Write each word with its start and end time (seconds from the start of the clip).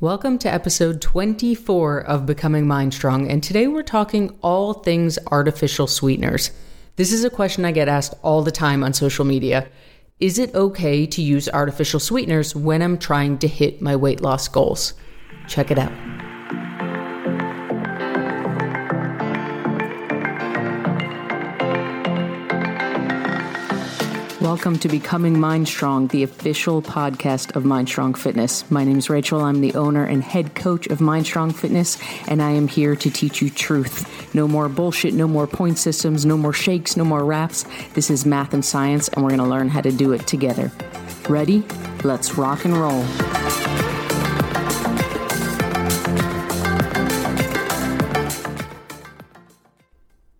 Welcome 0.00 0.38
to 0.38 0.48
episode 0.48 1.00
24 1.00 2.02
of 2.02 2.24
Becoming 2.24 2.68
Mind 2.68 2.94
Strong, 2.94 3.28
and 3.28 3.42
today 3.42 3.66
we're 3.66 3.82
talking 3.82 4.38
all 4.42 4.74
things 4.74 5.18
artificial 5.32 5.88
sweeteners. 5.88 6.52
This 6.94 7.12
is 7.12 7.24
a 7.24 7.30
question 7.30 7.64
I 7.64 7.72
get 7.72 7.88
asked 7.88 8.14
all 8.22 8.44
the 8.44 8.52
time 8.52 8.84
on 8.84 8.92
social 8.92 9.24
media. 9.24 9.68
Is 10.20 10.38
it 10.38 10.54
okay 10.54 11.04
to 11.04 11.20
use 11.20 11.48
artificial 11.48 11.98
sweeteners 11.98 12.54
when 12.54 12.80
I'm 12.80 12.96
trying 12.96 13.38
to 13.38 13.48
hit 13.48 13.82
my 13.82 13.96
weight 13.96 14.20
loss 14.20 14.46
goals? 14.46 14.94
Check 15.48 15.72
it 15.72 15.80
out. 15.80 16.27
Welcome 24.40 24.78
to 24.78 24.88
Becoming 24.88 25.40
Mind 25.40 25.66
Strong, 25.66 26.08
the 26.08 26.22
official 26.22 26.80
podcast 26.80 27.56
of 27.56 27.64
Mind 27.64 27.88
Strong 27.88 28.14
Fitness. 28.14 28.70
My 28.70 28.84
name 28.84 28.96
is 28.96 29.10
Rachel. 29.10 29.40
I'm 29.40 29.60
the 29.60 29.74
owner 29.74 30.04
and 30.04 30.22
head 30.22 30.54
coach 30.54 30.86
of 30.86 31.00
Mind 31.00 31.26
Strong 31.26 31.54
Fitness, 31.54 31.98
and 32.28 32.40
I 32.40 32.52
am 32.52 32.68
here 32.68 32.94
to 32.94 33.10
teach 33.10 33.42
you 33.42 33.50
truth. 33.50 34.32
No 34.36 34.46
more 34.46 34.68
bullshit, 34.68 35.12
no 35.12 35.26
more 35.26 35.48
point 35.48 35.76
systems, 35.76 36.24
no 36.24 36.36
more 36.36 36.52
shakes, 36.52 36.96
no 36.96 37.02
more 37.04 37.24
wraps. 37.24 37.64
This 37.94 38.10
is 38.10 38.24
math 38.24 38.54
and 38.54 38.64
science, 38.64 39.08
and 39.08 39.24
we're 39.24 39.30
going 39.30 39.40
to 39.40 39.46
learn 39.46 39.70
how 39.70 39.80
to 39.80 39.90
do 39.90 40.12
it 40.12 40.24
together. 40.28 40.70
Ready? 41.28 41.64
Let's 42.04 42.38
rock 42.38 42.64
and 42.64 42.76
roll. 42.76 43.04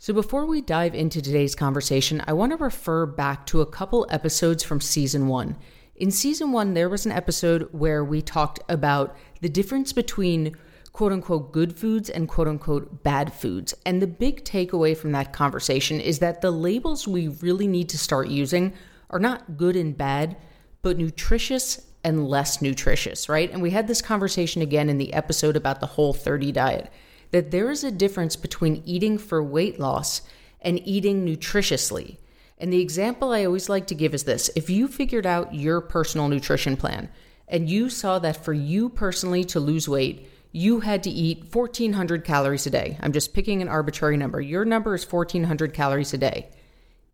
So, 0.09 0.15
before 0.15 0.47
we 0.47 0.63
dive 0.63 0.95
into 0.95 1.21
today's 1.21 1.55
conversation, 1.55 2.25
I 2.27 2.33
want 2.33 2.53
to 2.53 2.57
refer 2.57 3.05
back 3.05 3.45
to 3.49 3.61
a 3.61 3.67
couple 3.67 4.07
episodes 4.09 4.63
from 4.63 4.81
season 4.81 5.29
one. 5.29 5.55
In 5.97 6.11
season 6.11 6.51
one, 6.51 6.73
there 6.73 6.89
was 6.89 7.05
an 7.05 7.13
episode 7.13 7.69
where 7.73 8.03
we 8.03 8.23
talked 8.23 8.59
about 8.71 9.15
the 9.43 9.51
difference 9.51 9.93
between 9.93 10.57
quote 10.95 11.13
unquote 11.13 11.53
good 11.53 11.77
foods 11.77 12.09
and 12.09 12.27
quote 12.27 12.49
unquote 12.49 13.05
bad 13.05 13.35
foods. 13.35 13.75
And 13.85 14.01
the 14.01 14.07
big 14.07 14.47
takeaway 14.47 14.97
from 14.97 15.13
that 15.13 15.35
conversation 15.35 16.01
is 16.01 16.21
that 16.21 16.41
the 16.41 16.53
labels 16.53 17.07
we 17.07 17.29
really 17.29 17.67
need 17.69 17.91
to 17.91 17.99
start 17.99 18.29
using 18.29 18.73
are 19.11 19.19
not 19.19 19.59
good 19.59 19.77
and 19.77 19.95
bad, 19.95 20.39
but 20.81 20.97
nutritious 20.97 21.83
and 22.03 22.27
less 22.27 22.63
nutritious, 22.63 23.29
right? 23.29 23.53
And 23.53 23.61
we 23.61 23.73
had 23.73 23.87
this 23.87 24.01
conversation 24.01 24.63
again 24.63 24.89
in 24.89 24.97
the 24.97 25.13
episode 25.13 25.55
about 25.55 25.81
the 25.81 25.87
whole 25.87 26.15
30 26.15 26.51
diet 26.53 26.91
that 27.31 27.51
there 27.51 27.71
is 27.71 27.85
a 27.85 27.91
difference 27.91 28.37
between 28.37 28.83
eating 28.85 29.19
for 29.19 29.43
weight 29.43 29.79
loss 29.79 30.23
and 30.61 30.81
eating 30.87 31.25
nutritiously. 31.25 32.17
And 32.59 32.73
the 32.73 32.81
example 32.81 33.33
I 33.33 33.45
always 33.45 33.69
like 33.69 33.87
to 33.89 33.95
give 33.95 34.15
is 34.15 34.25
this 34.25 34.51
if 34.57 34.69
you 34.69 34.89
figured 34.89 35.27
out 35.27 35.55
your 35.55 35.81
personal 35.81 36.29
nutrition 36.29 36.77
plan 36.77 37.09
and 37.47 37.71
you 37.71 37.89
saw 37.89 38.19
that 38.19 38.45
for 38.45 38.53
you 38.53 38.89
personally 38.89 39.45
to 39.45 39.61
lose 39.61 39.89
weight, 39.89 40.29
you 40.53 40.81
had 40.81 41.03
to 41.05 41.11
eat 41.11 41.55
1400 41.55 42.25
calories 42.25 42.67
a 42.67 42.71
day. 42.71 42.99
I'm 43.01 43.13
just 43.13 43.35
picking 43.35 43.63
an 43.63 43.69
arbitrary 43.69 44.17
number. 44.17 44.41
Your 44.41 44.65
number 44.65 44.95
is 44.95 45.11
1400 45.11 45.73
calories 45.73 46.15
a 46.15 46.19
day. 46.19 46.49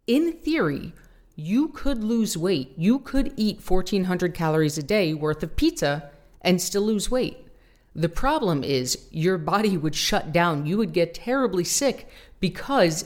In 0.07 0.33
theory, 0.33 0.92
you 1.37 1.69
could 1.69 2.05
lose 2.05 2.37
weight. 2.37 2.73
You 2.77 3.01
could 3.01 3.33
eat 3.37 3.69
1400 3.69 4.35
calories 4.35 4.79
a 4.79 4.83
day 4.83 5.15
worth 5.15 5.42
of 5.42 5.57
pizza 5.57 6.11
and 6.41 6.61
still 6.61 6.83
lose 6.83 7.11
weight. 7.11 7.44
The 7.97 8.09
problem 8.09 8.64
is 8.64 9.06
your 9.11 9.39
body 9.39 9.77
would 9.77 9.95
shut 9.95 10.33
down. 10.33 10.67
You 10.67 10.78
would 10.78 10.92
get 10.92 11.14
terribly 11.14 11.64
sick 11.64 12.09
because 12.41 13.05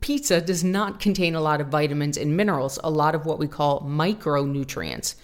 pizza 0.00 0.40
does 0.40 0.62
not 0.62 1.00
contain 1.00 1.34
a 1.34 1.40
lot 1.40 1.60
of 1.60 1.68
vitamins 1.68 2.18
and 2.18 2.36
minerals, 2.36 2.78
a 2.84 2.90
lot 2.90 3.14
of 3.14 3.24
what 3.24 3.38
we 3.38 3.48
call 3.48 3.80
micronutrients. 3.80 5.14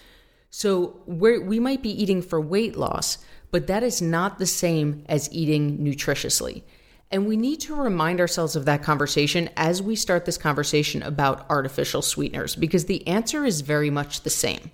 So 0.51 1.01
we 1.07 1.61
might 1.61 1.83
be 1.83 2.03
eating 2.03 2.23
for 2.23 2.41
weight 2.41 2.77
loss, 2.77 3.19
but 3.51 3.67
that 3.67 3.83
is 3.83 4.01
not 4.01 4.39
the 4.39 4.47
same 4.47 5.05
as 5.09 5.33
eating 5.33 5.79
nutritiously. 5.79 6.63
And 7.11 7.27
we 7.27 7.37
need 7.37 7.61
to 7.61 7.75
remind 7.75 8.21
ourselves 8.21 8.57
of 8.57 8.65
that 8.65 8.83
conversation 8.83 9.51
as 9.57 9.83
we 9.83 9.95
start 9.95 10.25
this 10.25 10.39
conversation 10.39 11.03
about 11.03 11.45
artificial 11.51 12.01
sweeteners, 12.01 12.57
because 12.57 12.87
the 12.87 13.07
answer 13.07 13.45
is 13.45 13.61
very 13.61 13.91
much 13.91 14.23
the 14.23 14.31
same. 14.31 14.71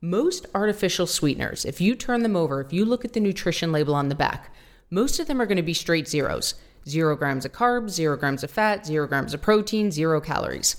Most 0.00 0.46
artificial 0.54 1.08
sweeteners, 1.08 1.64
if 1.64 1.80
you 1.80 1.96
turn 1.96 2.22
them 2.22 2.36
over, 2.36 2.60
if 2.60 2.72
you 2.72 2.84
look 2.84 3.04
at 3.04 3.14
the 3.14 3.20
nutrition 3.20 3.72
label 3.72 3.96
on 3.96 4.08
the 4.08 4.14
back, 4.14 4.54
most 4.90 5.18
of 5.18 5.26
them 5.26 5.40
are 5.40 5.46
going 5.46 5.56
to 5.56 5.62
be 5.62 5.74
straight 5.74 6.06
zeros 6.06 6.54
zero 6.88 7.16
grams 7.16 7.44
of 7.44 7.52
carbs, 7.52 7.90
zero 7.90 8.16
grams 8.16 8.42
of 8.42 8.50
fat, 8.50 8.86
zero 8.86 9.06
grams 9.06 9.34
of 9.34 9.42
protein, 9.42 9.90
zero 9.90 10.20
calories. 10.20 10.76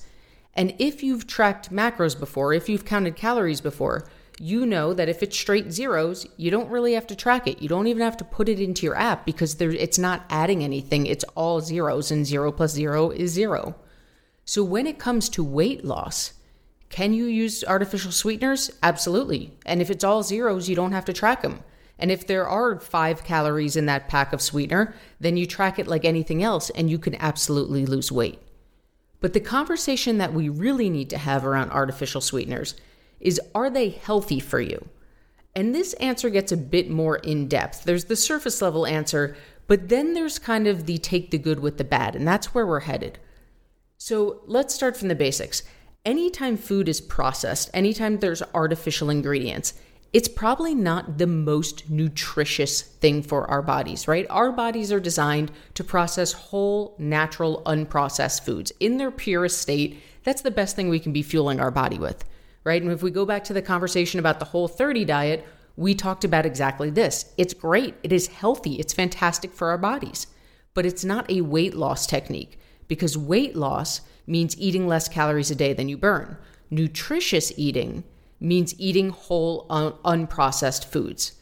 And 0.56 0.74
if 0.80 1.04
you've 1.04 1.28
tracked 1.28 1.72
macros 1.72 2.20
before, 2.20 2.54
if 2.54 2.68
you've 2.68 2.86
counted 2.86 3.16
calories 3.16 3.62
before, 3.62 4.08
you 4.40 4.66
know 4.66 4.94
that 4.94 5.10
if 5.10 5.22
it's 5.22 5.38
straight 5.38 5.72
zeros, 5.72 6.26
you 6.38 6.50
don't 6.50 6.70
really 6.70 6.94
have 6.94 7.06
to 7.08 7.16
track 7.16 7.46
it. 7.46 7.62
You 7.62 7.70
don't 7.70 7.88
even 7.88 8.02
have 8.02 8.18
to 8.18 8.24
put 8.24 8.50
it 8.50 8.60
into 8.60 8.86
your 8.86 8.96
app 8.96 9.26
because 9.26 9.56
there, 9.56 9.70
it's 9.70 10.00
not 10.00 10.26
adding 10.30 10.64
anything. 10.64 11.06
It's 11.06 11.26
all 11.36 11.60
zeros, 11.60 12.10
and 12.10 12.26
zero 12.26 12.52
plus 12.52 12.72
zero 12.72 13.12
is 13.12 13.32
zero. 13.32 13.76
So 14.46 14.64
when 14.64 14.88
it 14.88 14.98
comes 14.98 15.30
to 15.30 15.44
weight 15.44 15.84
loss, 15.84 16.34
can 16.90 17.14
you 17.14 17.26
use 17.26 17.64
artificial 17.64 18.12
sweeteners? 18.12 18.72
Absolutely. 18.82 19.54
And 19.66 19.82
if 19.82 19.90
it's 19.90 20.04
all 20.04 20.24
zeros, 20.24 20.68
you 20.68 20.76
don't 20.76 20.92
have 20.92 21.06
to 21.06 21.14
track 21.14 21.42
them. 21.42 21.64
And 22.00 22.12
if 22.12 22.26
there 22.26 22.48
are 22.48 22.80
five 22.80 23.24
calories 23.24 23.76
in 23.76 23.86
that 23.88 24.08
pack 24.08 24.34
of 24.34 24.42
sweetener, 24.42 24.96
then 25.20 25.38
you 25.38 25.46
track 25.46 25.78
it 25.78 25.88
like 25.88 26.06
anything 26.06 26.42
else 26.42 26.70
and 26.72 26.90
you 26.90 26.98
can 26.98 27.16
absolutely 27.16 27.86
lose 27.86 28.12
weight. 28.12 28.40
But 29.22 29.34
the 29.34 29.42
conversation 29.42 30.18
that 30.18 30.34
we 30.34 30.48
really 30.48 30.90
need 30.90 31.10
to 31.10 31.18
have 31.18 31.46
around 31.46 31.72
artificial 31.72 32.22
sweeteners 32.22 32.76
is 33.20 33.40
are 33.54 33.70
they 33.70 33.90
healthy 33.90 34.40
for 34.40 34.62
you? 34.62 34.88
And 35.56 35.76
this 35.76 35.94
answer 35.96 36.30
gets 36.30 36.54
a 36.54 36.58
bit 36.58 36.90
more 36.90 37.18
in 37.18 37.50
depth. 37.50 37.84
There's 37.84 38.06
the 38.06 38.16
surface 38.16 38.62
level 38.62 38.86
answer, 38.86 39.36
but 39.68 39.90
then 39.90 40.14
there's 40.14 40.40
kind 40.40 40.68
of 40.68 40.86
the 40.86 40.98
take 40.98 41.32
the 41.32 41.38
good 41.38 41.60
with 41.60 41.78
the 41.78 41.84
bad, 41.84 42.16
and 42.16 42.26
that's 42.26 42.54
where 42.54 42.66
we're 42.66 42.82
headed. 42.82 43.20
So 43.98 44.42
let's 44.46 44.74
start 44.74 44.96
from 44.96 45.10
the 45.10 45.16
basics 45.16 45.64
anytime 46.06 46.58
food 46.58 46.88
is 46.88 47.02
processed, 47.02 47.70
anytime 47.74 48.20
there's 48.20 48.44
artificial 48.54 49.10
ingredients, 49.10 49.74
it's 50.12 50.28
probably 50.28 50.74
not 50.74 51.20
the 51.20 51.28
most 51.28 51.90
nutritious 51.90 52.82
thing 52.82 53.22
for 53.22 53.46
our 53.50 53.62
bodies, 53.62 54.08
right? 54.08 54.26
Our 54.30 54.52
bodies 54.52 54.92
are 54.92 55.00
designed 55.00 55.52
to 55.76 55.84
process 55.84 56.34
whole, 56.34 56.96
natural, 56.98 57.62
unprocessed 57.66 58.44
foods 58.44 58.72
in 58.80 58.98
their 58.98 59.12
purest 59.12 59.62
state. 59.62 60.02
That's 60.24 60.42
the 60.42 60.52
best 60.52 60.76
thing 60.76 60.90
we 60.90 61.00
can 61.00 61.14
be 61.14 61.22
fueling 61.22 61.60
our 61.60 61.70
body 61.70 62.00
with, 62.00 62.26
right? 62.64 62.82
And 62.82 62.92
if 62.92 63.04
we 63.04 63.12
go 63.12 63.26
back 63.26 63.44
to 63.46 63.54
the 63.54 63.62
conversation 63.62 64.20
about 64.20 64.40
the 64.40 64.46
whole 64.46 64.68
30 64.68 65.06
diet, 65.06 65.48
we 65.76 65.94
talked 65.94 66.24
about 66.24 66.46
exactly 66.46 66.90
this. 66.90 67.32
It's 67.38 67.54
great, 67.54 67.94
it 68.02 68.12
is 68.12 68.28
healthy, 68.28 68.76
it's 68.80 68.94
fantastic 68.94 69.54
for 69.54 69.70
our 69.70 69.78
bodies, 69.78 70.26
but 70.74 70.88
it's 70.88 71.06
not 71.06 71.30
a 71.30 71.42
weight 71.42 71.76
loss 71.76 72.08
technique 72.08 72.60
because 72.90 73.18
weight 73.18 73.56
loss 73.56 74.02
means 74.28 74.60
eating 74.60 74.86
less 74.86 75.08
calories 75.08 75.50
a 75.50 75.56
day 75.56 75.72
than 75.72 75.88
you 75.88 75.98
burn. 75.98 76.38
Nutritious 76.70 77.54
eating 77.56 78.04
means 78.42 78.76
eating 78.78 79.10
whole, 79.10 79.66
un- 79.70 79.94
unprocessed 80.04 80.84
foods. 80.86 81.34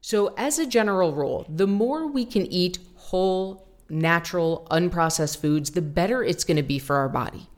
So, 0.00 0.34
as 0.36 0.58
a 0.58 0.66
general 0.66 1.14
rule, 1.14 1.46
the 1.48 1.66
more 1.66 2.06
we 2.06 2.26
can 2.26 2.46
eat 2.46 2.78
whole, 2.96 3.68
natural, 3.88 4.66
unprocessed 4.70 5.40
foods, 5.40 5.70
the 5.70 5.82
better 5.82 6.22
it's 6.22 6.44
going 6.44 6.56
to 6.56 6.62
be 6.62 6.78
for 6.78 6.96
our 6.96 7.08
body. 7.08 7.48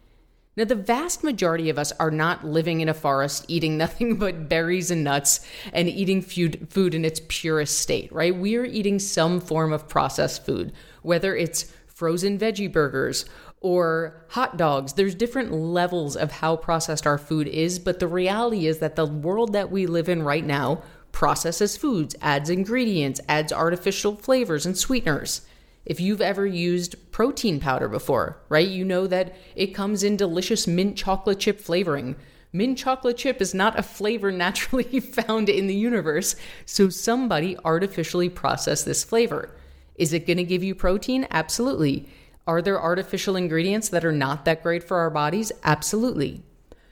Now, 0.56 0.64
the 0.64 0.74
vast 0.74 1.22
majority 1.22 1.68
of 1.68 1.78
us 1.78 1.92
are 2.00 2.10
not 2.10 2.46
living 2.46 2.80
in 2.80 2.88
a 2.88 2.94
forest 2.94 3.44
eating 3.48 3.76
nothing 3.78 4.16
but 4.16 4.48
berries 4.48 4.90
and 4.90 5.04
nuts 5.04 5.40
and 5.72 5.88
eating 5.88 6.22
food, 6.22 6.68
food 6.70 6.94
in 6.94 7.04
its 7.04 7.20
purest 7.28 7.78
state, 7.78 8.12
right? 8.12 8.34
We 8.34 8.56
are 8.56 8.64
eating 8.64 8.98
some 8.98 9.40
form 9.40 9.72
of 9.72 9.88
processed 9.88 10.46
food, 10.46 10.72
whether 11.02 11.36
it's 11.36 11.72
frozen 11.96 12.38
veggie 12.38 12.70
burgers 12.70 13.24
or 13.62 14.22
hot 14.28 14.58
dogs. 14.58 14.92
There's 14.92 15.14
different 15.14 15.50
levels 15.50 16.14
of 16.14 16.30
how 16.30 16.56
processed 16.56 17.06
our 17.06 17.16
food 17.16 17.48
is, 17.48 17.78
but 17.78 18.00
the 18.00 18.06
reality 18.06 18.66
is 18.66 18.80
that 18.80 18.96
the 18.96 19.06
world 19.06 19.54
that 19.54 19.70
we 19.70 19.86
live 19.86 20.10
in 20.10 20.22
right 20.22 20.44
now 20.44 20.82
processes 21.10 21.74
foods, 21.74 22.14
adds 22.20 22.50
ingredients, 22.50 23.22
adds 23.30 23.50
artificial 23.50 24.14
flavors 24.14 24.66
and 24.66 24.76
sweeteners. 24.76 25.40
If 25.86 25.98
you've 25.98 26.20
ever 26.20 26.46
used 26.46 26.96
protein 27.12 27.60
powder 27.60 27.88
before, 27.88 28.42
right, 28.50 28.68
you 28.68 28.84
know 28.84 29.06
that 29.06 29.34
it 29.54 29.68
comes 29.68 30.02
in 30.02 30.18
delicious 30.18 30.66
mint 30.66 30.98
chocolate 30.98 31.38
chip 31.38 31.58
flavoring. 31.58 32.16
Mint 32.52 32.76
chocolate 32.76 33.16
chip 33.16 33.40
is 33.40 33.54
not 33.54 33.78
a 33.78 33.82
flavor 33.82 34.30
naturally 34.30 35.00
found 35.00 35.48
in 35.48 35.66
the 35.66 35.74
universe, 35.74 36.36
so 36.66 36.90
somebody 36.90 37.56
artificially 37.64 38.28
processed 38.28 38.84
this 38.84 39.02
flavor. 39.02 39.55
Is 39.96 40.12
it 40.12 40.26
going 40.26 40.36
to 40.36 40.44
give 40.44 40.62
you 40.62 40.74
protein? 40.74 41.26
Absolutely. 41.30 42.08
Are 42.46 42.62
there 42.62 42.80
artificial 42.80 43.34
ingredients 43.34 43.88
that 43.88 44.04
are 44.04 44.12
not 44.12 44.44
that 44.44 44.62
great 44.62 44.84
for 44.84 44.98
our 44.98 45.10
bodies? 45.10 45.50
Absolutely. 45.64 46.42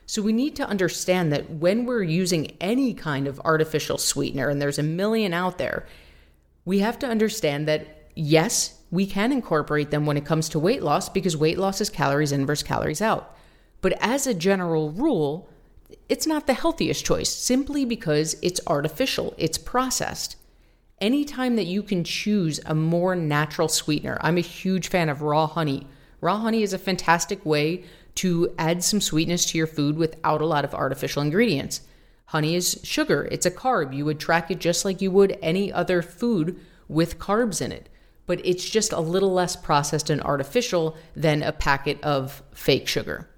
So 0.05 0.21
we 0.21 0.33
need 0.33 0.55
to 0.57 0.67
understand 0.67 1.31
that 1.31 1.49
when 1.49 1.85
we're 1.85 2.03
using 2.03 2.57
any 2.61 2.93
kind 2.93 3.27
of 3.27 3.39
artificial 3.43 3.97
sweetener, 3.97 4.49
and 4.49 4.61
there's 4.61 4.77
a 4.77 4.83
million 4.83 5.33
out 5.33 5.57
there, 5.57 5.87
we 6.63 6.79
have 6.79 6.99
to 6.99 7.07
understand 7.07 7.67
that 7.67 8.09
yes, 8.15 8.79
we 8.91 9.05
can 9.05 9.31
incorporate 9.31 9.91
them 9.91 10.05
when 10.05 10.17
it 10.17 10.25
comes 10.25 10.49
to 10.49 10.59
weight 10.59 10.83
loss 10.83 11.09
because 11.09 11.35
weight 11.35 11.57
loss 11.57 11.81
is 11.81 11.89
calories 11.89 12.31
in 12.31 12.45
versus 12.45 12.67
calories 12.67 13.01
out. 13.01 13.35
But 13.81 13.93
as 13.99 14.27
a 14.27 14.33
general 14.33 14.91
rule, 14.91 15.49
it's 16.07 16.27
not 16.27 16.47
the 16.47 16.53
healthiest 16.53 17.05
choice 17.05 17.29
simply 17.29 17.85
because 17.85 18.35
it's 18.41 18.61
artificial, 18.67 19.33
it's 19.37 19.57
processed. 19.57 20.35
Anytime 21.01 21.57
that 21.57 21.65
you 21.65 21.83
can 21.83 22.05
choose 22.05 22.59
a 22.65 22.73
more 22.73 23.15
natural 23.15 23.67
sweetener, 23.67 24.17
I'm 24.21 24.37
a 24.37 24.41
huge 24.41 24.87
fan 24.87 25.09
of 25.09 25.21
raw 25.21 25.45
honey. 25.45 25.87
Raw 26.21 26.37
honey 26.37 26.63
is 26.63 26.71
a 26.71 26.79
fantastic 26.79 27.45
way 27.45 27.83
to 28.15 28.53
add 28.57 28.81
some 28.81 29.01
sweetness 29.01 29.45
to 29.47 29.57
your 29.57 29.67
food 29.67 29.97
without 29.97 30.39
a 30.39 30.45
lot 30.45 30.63
of 30.63 30.73
artificial 30.73 31.21
ingredients. 31.21 31.81
Honey 32.27 32.55
is 32.55 32.79
sugar, 32.83 33.27
it's 33.29 33.45
a 33.45 33.51
carb. 33.51 33.93
You 33.93 34.05
would 34.05 34.21
track 34.21 34.49
it 34.49 34.59
just 34.59 34.85
like 34.85 35.01
you 35.01 35.11
would 35.11 35.37
any 35.41 35.71
other 35.71 36.01
food 36.01 36.59
with 36.87 37.19
carbs 37.19 37.61
in 37.61 37.73
it, 37.73 37.89
but 38.25 38.43
it's 38.45 38.69
just 38.69 38.93
a 38.93 38.99
little 39.01 39.33
less 39.33 39.57
processed 39.57 40.09
and 40.09 40.21
artificial 40.21 40.95
than 41.13 41.43
a 41.43 41.51
packet 41.51 42.01
of 42.03 42.41
fake 42.53 42.87
sugar. 42.87 43.29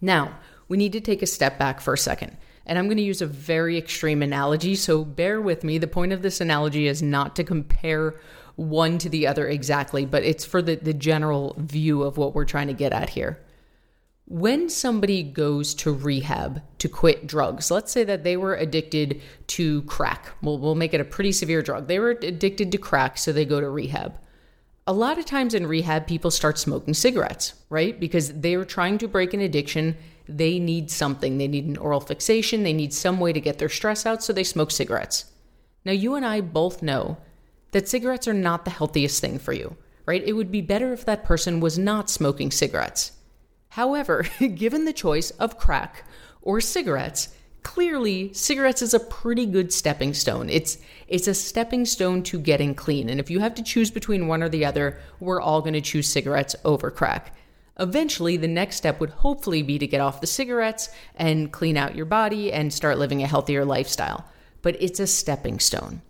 Now, 0.00 0.38
we 0.68 0.76
need 0.76 0.92
to 0.92 1.00
take 1.00 1.22
a 1.22 1.26
step 1.26 1.58
back 1.58 1.80
for 1.80 1.94
a 1.94 1.98
second. 1.98 2.36
And 2.66 2.78
I'm 2.78 2.86
going 2.86 2.96
to 2.96 3.02
use 3.02 3.22
a 3.22 3.26
very 3.26 3.76
extreme 3.76 4.22
analogy, 4.22 4.74
so 4.74 5.04
bear 5.04 5.40
with 5.40 5.64
me. 5.64 5.78
The 5.78 5.86
point 5.86 6.12
of 6.12 6.22
this 6.22 6.40
analogy 6.40 6.86
is 6.86 7.02
not 7.02 7.34
to 7.36 7.44
compare 7.44 8.14
one 8.56 8.98
to 8.98 9.08
the 9.08 9.26
other 9.26 9.48
exactly, 9.48 10.06
but 10.06 10.22
it's 10.22 10.44
for 10.44 10.62
the, 10.62 10.76
the 10.76 10.94
general 10.94 11.54
view 11.58 12.02
of 12.02 12.18
what 12.18 12.34
we're 12.34 12.44
trying 12.44 12.68
to 12.68 12.74
get 12.74 12.92
at 12.92 13.10
here. 13.10 13.40
When 14.26 14.68
somebody 14.68 15.22
goes 15.22 15.74
to 15.74 15.92
rehab 15.92 16.62
to 16.78 16.88
quit 16.88 17.26
drugs, 17.26 17.70
let's 17.70 17.92
say 17.92 18.04
that 18.04 18.24
they 18.24 18.36
were 18.36 18.54
addicted 18.54 19.20
to 19.48 19.82
crack. 19.82 20.30
We'll, 20.42 20.58
we'll 20.58 20.74
make 20.74 20.94
it 20.94 21.00
a 21.00 21.04
pretty 21.04 21.32
severe 21.32 21.60
drug. 21.62 21.88
They 21.88 21.98
were 21.98 22.10
addicted 22.10 22.72
to 22.72 22.78
crack, 22.78 23.18
so 23.18 23.32
they 23.32 23.44
go 23.44 23.60
to 23.60 23.68
rehab. 23.68 24.14
A 24.86 24.92
lot 24.92 25.18
of 25.18 25.26
times 25.26 25.54
in 25.54 25.66
rehab, 25.66 26.06
people 26.06 26.30
start 26.30 26.58
smoking 26.58 26.94
cigarettes, 26.94 27.54
right? 27.68 27.98
Because 27.98 28.32
they 28.32 28.54
are 28.54 28.64
trying 28.64 28.98
to 28.98 29.08
break 29.08 29.34
an 29.34 29.40
addiction. 29.40 29.96
They 30.28 30.58
need 30.58 30.90
something. 30.90 31.38
They 31.38 31.48
need 31.48 31.66
an 31.66 31.76
oral 31.76 32.00
fixation. 32.00 32.62
They 32.62 32.72
need 32.72 32.92
some 32.92 33.20
way 33.20 33.32
to 33.32 33.40
get 33.40 33.58
their 33.58 33.68
stress 33.68 34.06
out, 34.06 34.22
so 34.22 34.32
they 34.32 34.44
smoke 34.44 34.70
cigarettes. 34.70 35.26
Now, 35.84 35.92
you 35.92 36.14
and 36.14 36.24
I 36.24 36.40
both 36.40 36.82
know 36.82 37.18
that 37.72 37.88
cigarettes 37.88 38.28
are 38.28 38.34
not 38.34 38.64
the 38.64 38.70
healthiest 38.70 39.20
thing 39.20 39.38
for 39.38 39.52
you, 39.52 39.76
right? 40.06 40.22
It 40.22 40.34
would 40.34 40.52
be 40.52 40.60
better 40.60 40.92
if 40.92 41.04
that 41.04 41.24
person 41.24 41.60
was 41.60 41.78
not 41.78 42.08
smoking 42.08 42.50
cigarettes. 42.50 43.12
However, 43.70 44.26
given 44.54 44.84
the 44.84 44.92
choice 44.92 45.30
of 45.32 45.58
crack 45.58 46.04
or 46.40 46.60
cigarettes, 46.60 47.28
clearly 47.62 48.32
cigarettes 48.32 48.82
is 48.82 48.94
a 48.94 49.00
pretty 49.00 49.46
good 49.46 49.72
stepping 49.72 50.14
stone. 50.14 50.48
It's 50.50 50.78
it's 51.08 51.28
a 51.28 51.34
stepping 51.34 51.84
stone 51.84 52.22
to 52.24 52.38
getting 52.38 52.74
clean. 52.74 53.08
And 53.08 53.20
if 53.20 53.30
you 53.30 53.40
have 53.40 53.54
to 53.56 53.62
choose 53.62 53.90
between 53.90 54.28
one 54.28 54.42
or 54.42 54.48
the 54.48 54.64
other, 54.64 54.98
we're 55.20 55.40
all 55.40 55.60
going 55.60 55.74
to 55.74 55.80
choose 55.80 56.08
cigarettes 56.08 56.56
over 56.64 56.90
crack. 56.90 57.34
Eventually, 57.78 58.36
the 58.36 58.48
next 58.48 58.76
step 58.76 59.00
would 59.00 59.10
hopefully 59.10 59.62
be 59.62 59.78
to 59.78 59.86
get 59.86 60.00
off 60.00 60.20
the 60.20 60.26
cigarettes 60.26 60.90
and 61.16 61.52
clean 61.52 61.76
out 61.76 61.96
your 61.96 62.06
body 62.06 62.52
and 62.52 62.72
start 62.72 62.98
living 62.98 63.22
a 63.22 63.26
healthier 63.26 63.64
lifestyle. 63.64 64.26
But 64.60 64.76
it's 64.80 65.00
a 65.00 65.06
stepping 65.06 65.58
stone. 65.58 66.02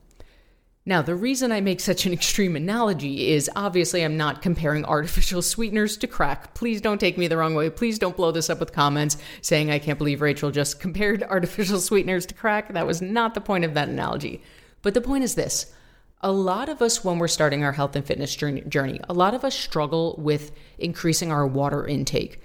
Now, 0.84 1.00
the 1.00 1.14
reason 1.14 1.52
I 1.52 1.60
make 1.60 1.78
such 1.78 2.06
an 2.06 2.12
extreme 2.12 2.56
analogy 2.56 3.30
is 3.30 3.48
obviously 3.54 4.04
I'm 4.04 4.16
not 4.16 4.42
comparing 4.42 4.84
artificial 4.84 5.40
sweeteners 5.42 5.96
to 5.98 6.08
crack. 6.08 6.54
Please 6.54 6.80
don't 6.80 6.98
take 6.98 7.16
me 7.16 7.28
the 7.28 7.36
wrong 7.36 7.54
way. 7.54 7.70
Please 7.70 8.00
don't 8.00 8.16
blow 8.16 8.32
this 8.32 8.50
up 8.50 8.58
with 8.58 8.72
comments 8.72 9.16
saying 9.42 9.70
I 9.70 9.78
can't 9.78 9.98
believe 9.98 10.20
Rachel 10.20 10.50
just 10.50 10.80
compared 10.80 11.22
artificial 11.30 11.78
sweeteners 11.78 12.26
to 12.26 12.34
crack. 12.34 12.72
That 12.72 12.86
was 12.86 13.00
not 13.00 13.34
the 13.34 13.40
point 13.40 13.64
of 13.64 13.74
that 13.74 13.88
analogy. 13.88 14.42
But 14.82 14.94
the 14.94 15.00
point 15.00 15.22
is 15.22 15.36
this 15.36 15.72
a 16.22 16.32
lot 16.32 16.68
of 16.68 16.82
us, 16.82 17.04
when 17.04 17.18
we're 17.18 17.28
starting 17.28 17.64
our 17.64 17.72
health 17.72 17.96
and 17.96 18.04
fitness 18.04 18.34
journey, 18.34 19.00
a 19.08 19.12
lot 19.12 19.34
of 19.34 19.44
us 19.44 19.54
struggle 19.54 20.14
with 20.18 20.52
increasing 20.78 21.32
our 21.32 21.46
water 21.46 21.86
intake 21.86 22.40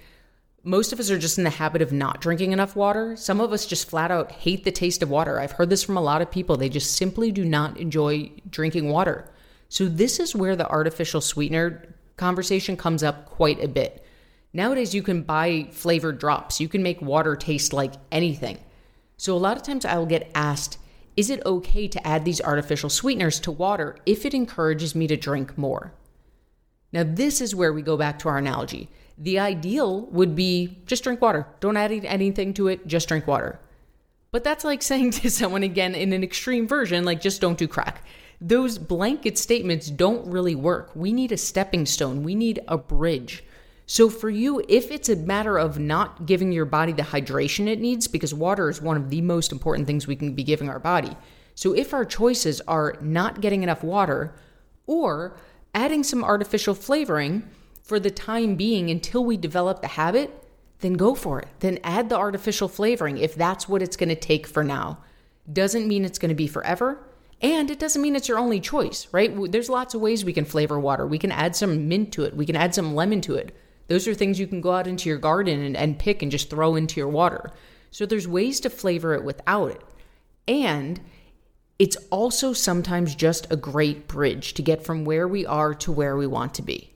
most 0.68 0.92
of 0.92 1.00
us 1.00 1.10
are 1.10 1.18
just 1.18 1.38
in 1.38 1.44
the 1.44 1.50
habit 1.50 1.80
of 1.80 1.92
not 1.92 2.20
drinking 2.20 2.52
enough 2.52 2.76
water. 2.76 3.16
Some 3.16 3.40
of 3.40 3.54
us 3.54 3.64
just 3.64 3.88
flat 3.88 4.10
out 4.10 4.30
hate 4.30 4.64
the 4.64 4.70
taste 4.70 5.02
of 5.02 5.08
water. 5.08 5.40
I've 5.40 5.52
heard 5.52 5.70
this 5.70 5.82
from 5.82 5.96
a 5.96 6.02
lot 6.02 6.20
of 6.20 6.30
people. 6.30 6.58
They 6.58 6.68
just 6.68 6.96
simply 6.96 7.32
do 7.32 7.42
not 7.42 7.78
enjoy 7.78 8.32
drinking 8.50 8.90
water. 8.90 9.30
So, 9.70 9.86
this 9.86 10.18
is 10.18 10.34
where 10.34 10.56
the 10.56 10.68
artificial 10.68 11.22
sweetener 11.22 11.94
conversation 12.16 12.76
comes 12.76 13.02
up 13.02 13.26
quite 13.26 13.62
a 13.64 13.68
bit. 13.68 14.04
Nowadays, 14.52 14.94
you 14.94 15.02
can 15.02 15.22
buy 15.22 15.68
flavored 15.70 16.18
drops, 16.18 16.60
you 16.60 16.68
can 16.68 16.82
make 16.82 17.00
water 17.00 17.36
taste 17.36 17.72
like 17.72 17.94
anything. 18.10 18.58
So, 19.16 19.34
a 19.34 19.38
lot 19.38 19.56
of 19.56 19.62
times 19.62 19.86
I 19.86 19.96
will 19.96 20.06
get 20.06 20.30
asked, 20.34 20.78
is 21.18 21.30
it 21.30 21.44
okay 21.44 21.88
to 21.88 22.06
add 22.06 22.24
these 22.24 22.40
artificial 22.40 22.88
sweeteners 22.88 23.40
to 23.40 23.50
water 23.50 23.96
if 24.06 24.24
it 24.24 24.34
encourages 24.34 24.94
me 24.94 25.08
to 25.08 25.16
drink 25.16 25.58
more? 25.58 25.92
Now, 26.92 27.02
this 27.04 27.40
is 27.40 27.56
where 27.56 27.72
we 27.72 27.82
go 27.82 27.96
back 27.96 28.20
to 28.20 28.28
our 28.28 28.38
analogy. 28.38 28.88
The 29.18 29.40
ideal 29.40 30.02
would 30.12 30.36
be 30.36 30.78
just 30.86 31.02
drink 31.02 31.20
water. 31.20 31.48
Don't 31.58 31.76
add 31.76 31.90
anything 31.90 32.54
to 32.54 32.68
it, 32.68 32.86
just 32.86 33.08
drink 33.08 33.26
water. 33.26 33.58
But 34.30 34.44
that's 34.44 34.62
like 34.62 34.80
saying 34.90 35.10
to 35.10 35.28
someone 35.28 35.64
again 35.64 35.96
in 35.96 36.12
an 36.12 36.22
extreme 36.22 36.68
version, 36.68 37.04
like 37.04 37.20
just 37.20 37.40
don't 37.40 37.58
do 37.58 37.66
crack. 37.66 38.04
Those 38.40 38.78
blanket 38.78 39.38
statements 39.38 39.90
don't 39.90 40.24
really 40.30 40.54
work. 40.54 40.92
We 40.94 41.12
need 41.12 41.32
a 41.32 41.36
stepping 41.36 41.84
stone, 41.84 42.22
we 42.22 42.36
need 42.36 42.60
a 42.68 42.78
bridge. 42.78 43.42
So, 43.90 44.08
for 44.10 44.30
you, 44.30 44.62
if 44.68 44.90
it's 44.90 45.08
a 45.08 45.16
matter 45.16 45.58
of 45.58 45.78
not 45.78 46.26
giving 46.26 46.52
your 46.52 46.66
body 46.66 46.92
the 46.92 47.02
hydration 47.02 47.66
it 47.66 47.80
needs, 47.80 48.06
because 48.06 48.34
water 48.34 48.68
is 48.68 48.80
one 48.80 48.98
of 48.98 49.08
the 49.08 49.22
most 49.22 49.50
important 49.50 49.86
things 49.86 50.06
we 50.06 50.14
can 50.14 50.34
be 50.34 50.44
giving 50.44 50.68
our 50.68 50.78
body. 50.78 51.16
So, 51.54 51.72
if 51.72 51.92
our 51.92 52.04
choices 52.04 52.60
are 52.68 52.96
not 53.00 53.40
getting 53.40 53.62
enough 53.62 53.82
water 53.82 54.34
or 54.86 55.38
adding 55.74 56.04
some 56.04 56.22
artificial 56.22 56.74
flavoring, 56.74 57.48
for 57.88 57.98
the 57.98 58.10
time 58.10 58.54
being 58.54 58.90
until 58.90 59.24
we 59.24 59.38
develop 59.38 59.80
the 59.80 59.88
habit, 59.88 60.44
then 60.80 60.92
go 60.92 61.14
for 61.14 61.40
it. 61.40 61.48
Then 61.60 61.78
add 61.82 62.10
the 62.10 62.18
artificial 62.18 62.68
flavoring 62.68 63.16
if 63.16 63.34
that's 63.34 63.66
what 63.66 63.80
it's 63.80 63.96
going 63.96 64.10
to 64.10 64.14
take 64.14 64.46
for 64.46 64.62
now. 64.62 64.98
Doesn't 65.50 65.88
mean 65.88 66.04
it's 66.04 66.18
going 66.18 66.28
to 66.28 66.34
be 66.34 66.46
forever. 66.46 66.98
And 67.40 67.70
it 67.70 67.78
doesn't 67.78 68.02
mean 68.02 68.14
it's 68.14 68.28
your 68.28 68.38
only 68.38 68.60
choice, 68.60 69.08
right? 69.10 69.32
There's 69.50 69.70
lots 69.70 69.94
of 69.94 70.02
ways 70.02 70.22
we 70.22 70.34
can 70.34 70.44
flavor 70.44 70.78
water. 70.78 71.06
We 71.06 71.18
can 71.18 71.32
add 71.32 71.56
some 71.56 71.88
mint 71.88 72.12
to 72.12 72.24
it, 72.24 72.36
we 72.36 72.44
can 72.44 72.56
add 72.56 72.74
some 72.74 72.94
lemon 72.94 73.22
to 73.22 73.36
it. 73.36 73.56
Those 73.88 74.06
are 74.06 74.14
things 74.14 74.38
you 74.38 74.46
can 74.46 74.60
go 74.60 74.72
out 74.72 74.86
into 74.86 75.08
your 75.08 75.18
garden 75.18 75.62
and, 75.62 75.76
and 75.76 75.98
pick 75.98 76.22
and 76.22 76.30
just 76.30 76.50
throw 76.50 76.76
into 76.76 77.00
your 77.00 77.08
water. 77.08 77.50
So 77.90 78.06
there's 78.06 78.28
ways 78.28 78.60
to 78.60 78.70
flavor 78.70 79.14
it 79.14 79.24
without 79.24 79.70
it. 79.70 79.82
And 80.46 81.00
it's 81.78 81.96
also 82.10 82.52
sometimes 82.52 83.14
just 83.14 83.50
a 83.50 83.56
great 83.56 84.08
bridge 84.08 84.54
to 84.54 84.62
get 84.62 84.84
from 84.84 85.04
where 85.04 85.28
we 85.28 85.46
are 85.46 85.74
to 85.74 85.92
where 85.92 86.16
we 86.16 86.26
want 86.26 86.54
to 86.54 86.62
be. 86.62 86.92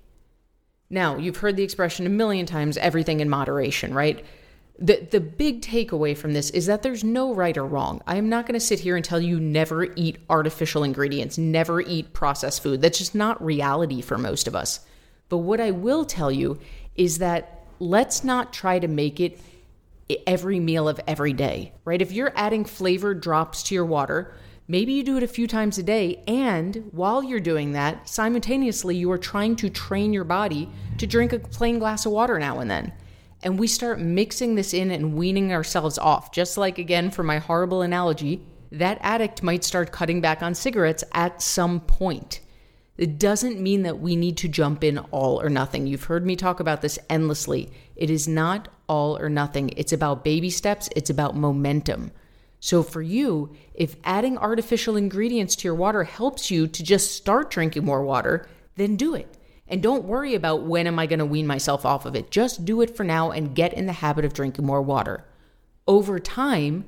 Now, 0.90 1.16
you've 1.16 1.38
heard 1.38 1.56
the 1.56 1.62
expression 1.62 2.04
a 2.04 2.10
million 2.10 2.44
times 2.44 2.76
everything 2.76 3.20
in 3.20 3.30
moderation, 3.30 3.94
right? 3.94 4.24
The, 4.78 5.06
the 5.10 5.20
big 5.20 5.62
takeaway 5.62 6.16
from 6.16 6.34
this 6.34 6.50
is 6.50 6.66
that 6.66 6.82
there's 6.82 7.04
no 7.04 7.34
right 7.34 7.56
or 7.56 7.64
wrong. 7.64 8.02
I 8.06 8.16
am 8.16 8.28
not 8.28 8.46
going 8.46 8.54
to 8.54 8.60
sit 8.60 8.80
here 8.80 8.96
and 8.96 9.04
tell 9.04 9.20
you 9.20 9.40
never 9.40 9.84
eat 9.94 10.18
artificial 10.28 10.82
ingredients, 10.82 11.38
never 11.38 11.80
eat 11.80 12.12
processed 12.12 12.62
food. 12.62 12.82
That's 12.82 12.98
just 12.98 13.14
not 13.14 13.42
reality 13.42 14.02
for 14.02 14.18
most 14.18 14.46
of 14.46 14.56
us. 14.56 14.80
But 15.28 15.38
what 15.38 15.60
I 15.60 15.70
will 15.70 16.04
tell 16.04 16.30
you 16.30 16.58
is 16.96 17.18
that 17.18 17.64
let's 17.78 18.24
not 18.24 18.52
try 18.52 18.78
to 18.78 18.88
make 18.88 19.20
it 19.20 19.40
every 20.26 20.60
meal 20.60 20.88
of 20.88 21.00
every 21.06 21.32
day, 21.32 21.72
right? 21.84 22.02
If 22.02 22.12
you're 22.12 22.32
adding 22.36 22.64
flavored 22.64 23.20
drops 23.20 23.62
to 23.64 23.74
your 23.74 23.86
water, 23.86 24.34
Maybe 24.68 24.92
you 24.92 25.02
do 25.02 25.16
it 25.16 25.22
a 25.24 25.28
few 25.28 25.48
times 25.48 25.76
a 25.78 25.82
day, 25.82 26.22
and 26.26 26.88
while 26.92 27.22
you're 27.22 27.40
doing 27.40 27.72
that, 27.72 28.08
simultaneously, 28.08 28.96
you 28.96 29.10
are 29.10 29.18
trying 29.18 29.56
to 29.56 29.68
train 29.68 30.12
your 30.12 30.24
body 30.24 30.68
to 30.98 31.06
drink 31.06 31.32
a 31.32 31.40
plain 31.40 31.80
glass 31.80 32.06
of 32.06 32.12
water 32.12 32.38
now 32.38 32.60
and 32.60 32.70
then. 32.70 32.92
And 33.42 33.58
we 33.58 33.66
start 33.66 33.98
mixing 33.98 34.54
this 34.54 34.72
in 34.72 34.92
and 34.92 35.16
weaning 35.16 35.52
ourselves 35.52 35.98
off. 35.98 36.30
Just 36.30 36.56
like, 36.56 36.78
again, 36.78 37.10
for 37.10 37.24
my 37.24 37.38
horrible 37.38 37.82
analogy, 37.82 38.40
that 38.70 38.98
addict 39.00 39.42
might 39.42 39.64
start 39.64 39.90
cutting 39.90 40.20
back 40.20 40.42
on 40.42 40.54
cigarettes 40.54 41.02
at 41.12 41.42
some 41.42 41.80
point. 41.80 42.40
It 43.02 43.18
doesn't 43.18 43.58
mean 43.58 43.82
that 43.82 43.98
we 43.98 44.14
need 44.14 44.36
to 44.36 44.48
jump 44.48 44.84
in 44.84 44.98
all 44.98 45.42
or 45.42 45.50
nothing. 45.50 45.88
You've 45.88 46.04
heard 46.04 46.24
me 46.24 46.36
talk 46.36 46.60
about 46.60 46.82
this 46.82 47.00
endlessly. 47.10 47.68
It 47.96 48.10
is 48.10 48.28
not 48.28 48.68
all 48.88 49.18
or 49.18 49.28
nothing. 49.28 49.70
It's 49.76 49.92
about 49.92 50.22
baby 50.22 50.50
steps, 50.50 50.88
it's 50.94 51.10
about 51.10 51.34
momentum. 51.34 52.12
So, 52.60 52.84
for 52.84 53.02
you, 53.02 53.56
if 53.74 53.96
adding 54.04 54.38
artificial 54.38 54.96
ingredients 54.96 55.56
to 55.56 55.64
your 55.66 55.74
water 55.74 56.04
helps 56.04 56.48
you 56.48 56.68
to 56.68 56.84
just 56.84 57.16
start 57.16 57.50
drinking 57.50 57.84
more 57.84 58.04
water, 58.04 58.46
then 58.76 58.94
do 58.94 59.16
it. 59.16 59.36
And 59.66 59.82
don't 59.82 60.04
worry 60.04 60.36
about 60.36 60.62
when 60.62 60.86
am 60.86 61.00
I 61.00 61.06
going 61.06 61.18
to 61.18 61.26
wean 61.26 61.48
myself 61.48 61.84
off 61.84 62.06
of 62.06 62.14
it. 62.14 62.30
Just 62.30 62.64
do 62.64 62.82
it 62.82 62.96
for 62.96 63.02
now 63.02 63.32
and 63.32 63.52
get 63.52 63.74
in 63.74 63.86
the 63.86 63.94
habit 63.94 64.24
of 64.24 64.32
drinking 64.32 64.64
more 64.64 64.80
water. 64.80 65.24
Over 65.88 66.20
time, 66.20 66.84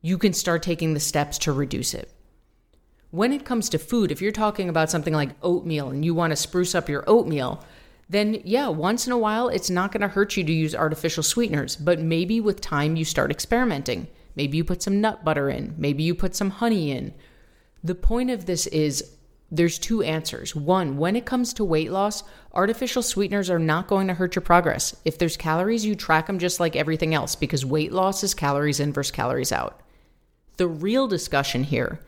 you 0.00 0.18
can 0.18 0.32
start 0.32 0.64
taking 0.64 0.94
the 0.94 0.98
steps 0.98 1.38
to 1.38 1.52
reduce 1.52 1.94
it. 1.94 2.11
When 3.12 3.34
it 3.34 3.44
comes 3.44 3.68
to 3.68 3.78
food, 3.78 4.10
if 4.10 4.22
you're 4.22 4.32
talking 4.32 4.70
about 4.70 4.90
something 4.90 5.12
like 5.12 5.36
oatmeal 5.42 5.90
and 5.90 6.02
you 6.02 6.14
want 6.14 6.30
to 6.30 6.36
spruce 6.36 6.74
up 6.74 6.88
your 6.88 7.04
oatmeal, 7.06 7.62
then 8.08 8.40
yeah, 8.42 8.68
once 8.68 9.06
in 9.06 9.12
a 9.12 9.18
while, 9.18 9.50
it's 9.50 9.68
not 9.68 9.92
going 9.92 10.00
to 10.00 10.08
hurt 10.08 10.34
you 10.34 10.42
to 10.42 10.52
use 10.52 10.74
artificial 10.74 11.22
sweeteners, 11.22 11.76
but 11.76 12.00
maybe 12.00 12.40
with 12.40 12.62
time 12.62 12.96
you 12.96 13.04
start 13.04 13.30
experimenting. 13.30 14.06
Maybe 14.34 14.56
you 14.56 14.64
put 14.64 14.82
some 14.82 15.02
nut 15.02 15.26
butter 15.26 15.50
in. 15.50 15.74
Maybe 15.76 16.02
you 16.02 16.14
put 16.14 16.34
some 16.34 16.48
honey 16.48 16.90
in. 16.90 17.12
The 17.84 17.94
point 17.94 18.30
of 18.30 18.46
this 18.46 18.66
is 18.68 19.12
there's 19.50 19.78
two 19.78 20.02
answers. 20.02 20.56
One, 20.56 20.96
when 20.96 21.14
it 21.14 21.26
comes 21.26 21.52
to 21.52 21.64
weight 21.64 21.92
loss, 21.92 22.24
artificial 22.54 23.02
sweeteners 23.02 23.50
are 23.50 23.58
not 23.58 23.88
going 23.88 24.08
to 24.08 24.14
hurt 24.14 24.36
your 24.36 24.42
progress. 24.42 24.96
If 25.04 25.18
there's 25.18 25.36
calories, 25.36 25.84
you 25.84 25.94
track 25.94 26.28
them 26.28 26.38
just 26.38 26.60
like 26.60 26.76
everything 26.76 27.12
else 27.12 27.36
because 27.36 27.66
weight 27.66 27.92
loss 27.92 28.24
is 28.24 28.32
calories 28.32 28.80
in 28.80 28.90
versus 28.90 29.10
calories 29.10 29.52
out. 29.52 29.82
The 30.56 30.66
real 30.66 31.08
discussion 31.08 31.64
here 31.64 32.00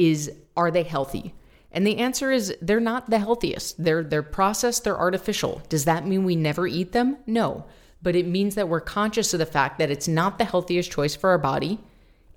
is 0.00 0.32
are 0.56 0.70
they 0.70 0.82
healthy? 0.82 1.34
And 1.72 1.86
the 1.86 1.98
answer 1.98 2.32
is 2.32 2.54
they're 2.60 2.80
not 2.80 3.10
the 3.10 3.18
healthiest. 3.18 3.82
They're 3.82 4.02
they're 4.02 4.22
processed, 4.22 4.84
they're 4.84 4.98
artificial. 4.98 5.62
Does 5.68 5.84
that 5.84 6.06
mean 6.06 6.24
we 6.24 6.34
never 6.34 6.66
eat 6.66 6.92
them? 6.92 7.18
No. 7.26 7.66
But 8.02 8.16
it 8.16 8.26
means 8.26 8.54
that 8.54 8.68
we're 8.68 8.80
conscious 8.80 9.34
of 9.34 9.38
the 9.38 9.46
fact 9.46 9.78
that 9.78 9.90
it's 9.90 10.08
not 10.08 10.38
the 10.38 10.46
healthiest 10.46 10.90
choice 10.90 11.14
for 11.14 11.30
our 11.30 11.38
body, 11.38 11.78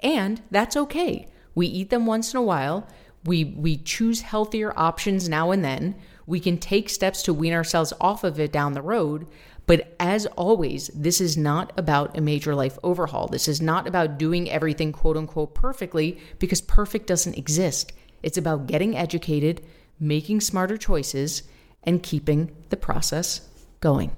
and 0.01 0.41
that's 0.51 0.75
okay. 0.75 1.29
We 1.55 1.67
eat 1.67 1.89
them 1.89 2.05
once 2.05 2.33
in 2.33 2.37
a 2.37 2.43
while. 2.43 2.85
We 3.23 3.45
we 3.45 3.77
choose 3.77 4.21
healthier 4.21 4.77
options 4.77 5.29
now 5.29 5.51
and 5.51 5.63
then. 5.63 5.95
We 6.25 6.39
can 6.39 6.57
take 6.57 6.89
steps 6.89 7.23
to 7.23 7.33
wean 7.33 7.53
ourselves 7.53 7.93
off 7.99 8.23
of 8.23 8.39
it 8.39 8.51
down 8.51 8.73
the 8.73 8.81
road, 8.81 9.25
but 9.65 9.95
as 9.99 10.25
always, 10.25 10.87
this 10.89 11.21
is 11.21 11.37
not 11.37 11.71
about 11.77 12.17
a 12.17 12.21
major 12.21 12.53
life 12.53 12.77
overhaul. 12.83 13.27
This 13.27 13.47
is 13.47 13.61
not 13.61 13.87
about 13.87 14.17
doing 14.17 14.49
everything 14.49 14.91
quote 14.91 15.15
unquote 15.15 15.53
perfectly 15.53 16.19
because 16.39 16.61
perfect 16.61 17.07
doesn't 17.07 17.37
exist. 17.37 17.93
It's 18.21 18.37
about 18.37 18.67
getting 18.67 18.97
educated, 18.97 19.65
making 19.99 20.41
smarter 20.41 20.77
choices, 20.77 21.43
and 21.83 22.03
keeping 22.03 22.51
the 22.69 22.77
process 22.77 23.47
going. 23.79 24.11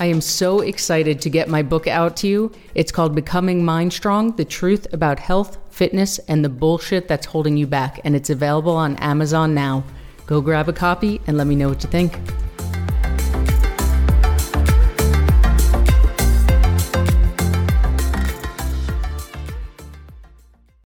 I 0.00 0.06
am 0.06 0.20
so 0.20 0.60
excited 0.60 1.20
to 1.22 1.30
get 1.30 1.48
my 1.48 1.62
book 1.62 1.88
out 1.88 2.16
to 2.18 2.28
you. 2.28 2.52
It's 2.76 2.92
called 2.92 3.16
Becoming 3.16 3.64
Mind 3.64 3.92
Strong 3.92 4.36
The 4.36 4.44
Truth 4.44 4.86
About 4.92 5.18
Health, 5.18 5.58
Fitness, 5.78 6.18
and 6.26 6.44
the 6.44 6.48
Bullshit 6.48 7.06
That's 7.06 7.24
Holding 7.24 7.56
You 7.56 7.68
Back. 7.68 8.00
And 8.02 8.16
it's 8.16 8.30
available 8.30 8.74
on 8.74 8.96
Amazon 8.96 9.54
now. 9.54 9.84
Go 10.26 10.40
grab 10.40 10.68
a 10.68 10.72
copy 10.72 11.20
and 11.28 11.36
let 11.36 11.46
me 11.46 11.54
know 11.54 11.68
what 11.68 11.84
you 11.84 11.88
think. 11.88 12.18